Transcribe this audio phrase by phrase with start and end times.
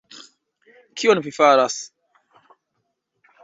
[1.01, 1.77] kion vi faras?